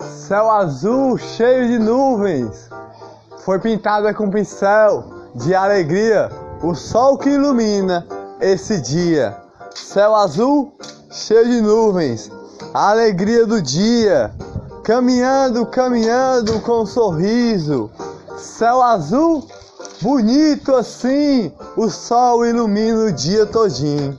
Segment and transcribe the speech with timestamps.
[0.00, 2.68] Céu azul cheio de nuvens.
[3.44, 6.30] Foi pintada com pincel de alegria
[6.62, 8.06] o sol que ilumina
[8.40, 9.36] esse dia.
[9.74, 10.72] Céu azul
[11.10, 12.30] cheio de nuvens.
[12.72, 14.32] A alegria do dia.
[14.82, 17.90] Caminhando, caminhando com um sorriso.
[18.36, 19.46] Céu azul
[20.00, 21.52] bonito assim.
[21.76, 24.18] O sol ilumina o dia todinho.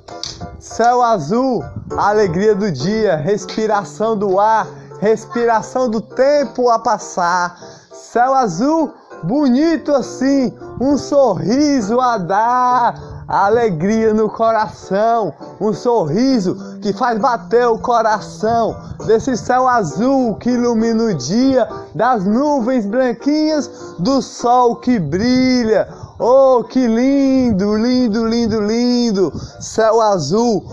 [0.76, 1.66] Céu azul,
[1.98, 4.66] alegria do dia, respiração do ar,
[5.02, 7.60] respiração do tempo a passar.
[7.92, 17.20] Céu azul, bonito assim, um sorriso a dar, alegria no coração, um sorriso que faz
[17.20, 18.74] bater o coração
[19.06, 23.70] desse céu azul que ilumina o dia, das nuvens branquinhas,
[24.00, 25.88] do sol que brilha.
[26.24, 29.34] Oh, que lindo, lindo, lindo, lindo!
[29.60, 30.64] Céu azul,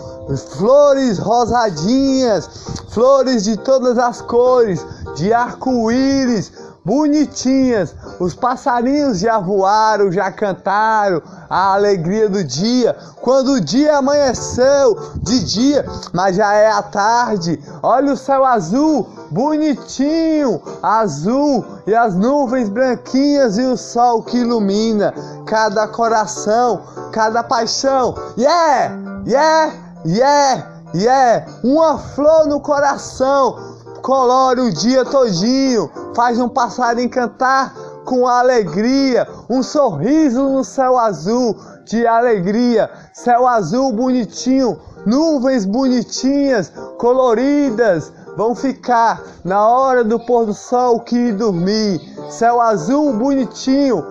[0.58, 2.46] flores rosadinhas,
[2.90, 4.84] flores de todas as cores,
[5.16, 6.52] de arco-íris,
[6.84, 7.94] bonitinhas.
[8.18, 12.96] Os passarinhos já voaram, já cantaram a alegria do dia.
[13.20, 17.62] Quando o dia amanheceu de dia, mas já é a tarde.
[17.82, 25.14] Olha o céu azul, bonitinho, azul e as nuvens branquinhas e o sol que ilumina
[25.46, 28.14] cada coração, cada paixão.
[28.36, 28.98] Yeah!
[29.26, 29.74] Yeah!
[30.04, 30.66] Yeah!
[30.94, 31.46] Yeah!
[31.62, 37.74] Uma flor no coração colore o dia todinho, faz um passarinho cantar
[38.08, 48.10] com alegria, um sorriso no céu azul de alegria, céu azul bonitinho, nuvens bonitinhas, coloridas,
[48.34, 54.02] vão ficar na hora do pôr do sol que dormir, céu azul bonitinho,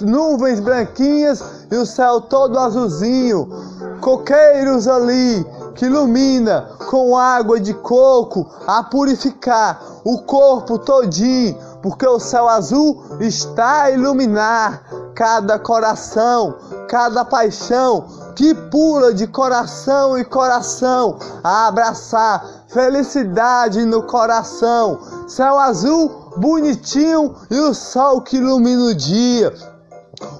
[0.00, 3.48] nuvens branquinhas e o céu todo azulzinho,
[4.00, 12.20] coqueiros ali que ilumina com água de coco a purificar o corpo todinho, porque o
[12.20, 16.54] céu azul está a iluminar cada coração,
[16.88, 24.98] cada paixão que pula de coração e coração a abraçar felicidade no coração.
[25.28, 29.52] Céu azul bonitinho e o sol que ilumina o dia.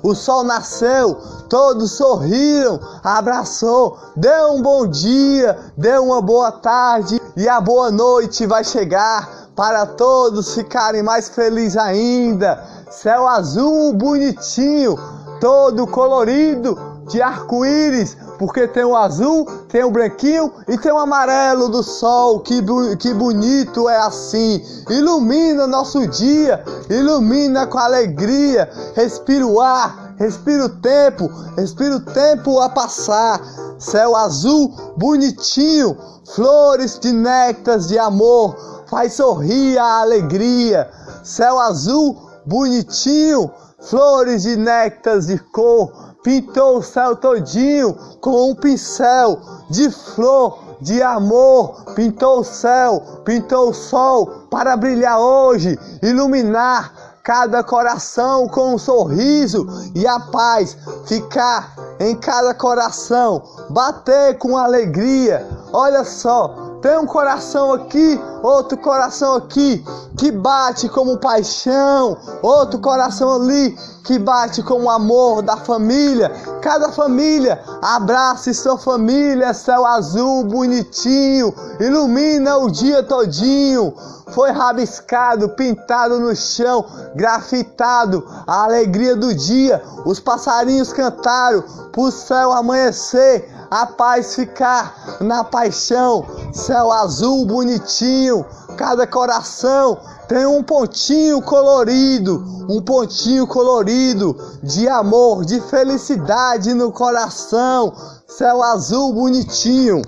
[0.03, 7.49] O sol nasceu, todos sorriram, abraçou, deu um bom dia, deu uma boa tarde e
[7.49, 12.63] a boa noite vai chegar para todos ficarem mais felizes ainda.
[12.91, 14.99] Céu azul bonitinho,
[15.41, 21.69] todo colorido de arco-íris, porque tem o azul, tem o branquinho e tem o amarelo
[21.69, 22.41] do sol.
[22.41, 22.63] Que,
[22.99, 24.63] que bonito é assim!
[24.89, 28.71] Ilumina nosso dia, ilumina com alegria.
[28.95, 33.41] Respira o ar, respira o tempo, respira o tempo a passar.
[33.79, 35.97] Céu azul, bonitinho,
[36.35, 40.91] flores de néctares de amor, faz sorrir a alegria.
[41.25, 42.15] Céu azul,
[42.45, 50.77] bonitinho, flores de néctares de cor pintou o céu todinho com um pincel de flor,
[50.83, 56.93] de amor, pintou o céu, pintou o sol para brilhar hoje, iluminar
[57.23, 60.77] cada coração com um sorriso e a paz
[61.07, 65.49] ficar em cada coração, bater com alegria.
[65.73, 69.85] Olha só, tem um coração aqui, outro coração aqui,
[70.19, 76.29] que bate como paixão, outro coração ali, que bate como amor da família.
[76.61, 83.95] Cada família abrace sua família, céu azul bonitinho, ilumina o dia todinho.
[84.33, 89.81] Foi rabiscado, pintado no chão, grafitado, a alegria do dia.
[90.05, 91.63] Os passarinhos cantaram
[91.93, 98.45] pro céu amanhecer a paz ficar na paixão, céu azul bonitinho,
[98.77, 99.99] cada coração
[100.29, 107.95] tem um pontinho colorido, um pontinho colorido de amor, de felicidade no coração,
[108.27, 110.03] céu azul bonitinho,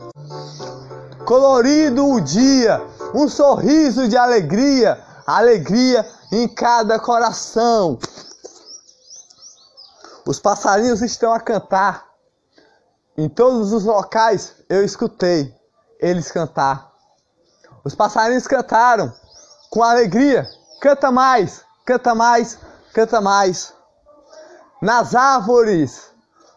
[1.24, 2.82] colorido o dia,
[3.14, 7.98] um sorriso de alegria, alegria em cada coração.
[10.26, 12.06] Os passarinhos estão a cantar.
[13.16, 15.54] Em todos os locais eu escutei
[16.04, 16.90] eles cantar.
[17.82, 19.12] Os passarinhos cantaram
[19.70, 20.48] com alegria.
[20.80, 22.58] Canta mais, canta mais,
[22.92, 23.72] canta mais.
[24.82, 26.10] Nas árvores,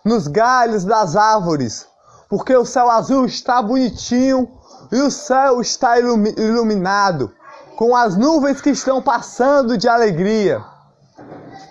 [0.04, 1.88] nos galhos das árvores,
[2.30, 4.52] porque o céu azul está bonitinho
[4.92, 7.34] e o céu está iluminado
[7.78, 10.64] com as nuvens que estão passando de alegria.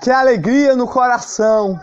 [0.02, 1.78] Que alegria no coração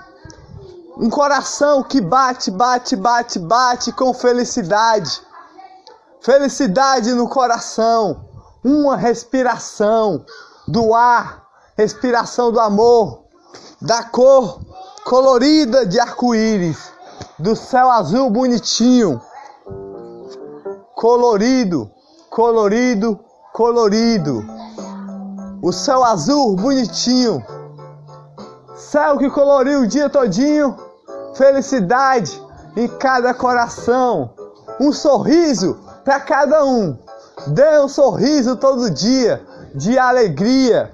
[0.98, 5.22] um coração que bate, bate, bate, bate com felicidade.
[6.24, 8.26] Felicidade no coração,
[8.64, 10.26] uma respiração
[10.66, 11.44] do ar,
[11.78, 13.26] respiração do amor,
[13.82, 14.62] da cor
[15.04, 16.94] colorida de arco-íris,
[17.38, 19.22] do céu azul bonitinho,
[20.96, 21.92] colorido,
[22.30, 23.20] colorido,
[23.52, 24.46] colorido.
[25.62, 27.46] O céu azul bonitinho,
[28.76, 30.78] céu que coloriu o dia todinho,
[31.36, 32.42] felicidade
[32.78, 34.34] em cada coração,
[34.80, 36.98] um sorriso para cada um.
[37.48, 39.42] Dê um sorriso todo dia
[39.74, 40.92] de alegria.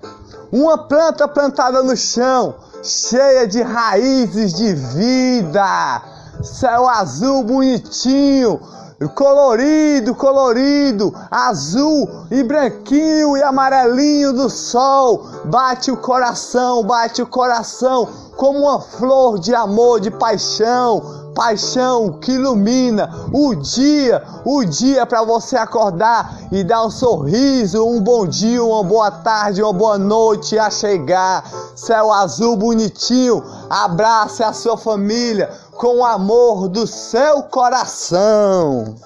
[0.52, 6.02] Uma planta plantada no chão, cheia de raízes de vida.
[6.42, 8.60] Céu azul bonitinho,
[9.08, 15.26] colorido, colorido, azul e branquinho e amarelinho do sol.
[15.46, 22.34] Bate o coração, bate o coração como uma flor de amor, de paixão, paixão que
[22.34, 28.64] ilumina o dia, o dia para você acordar e dar um sorriso, um bom dia,
[28.64, 31.44] uma boa tarde, uma boa noite a chegar.
[31.76, 38.98] Céu azul bonitinho, abrace a sua família com o amor do seu coração.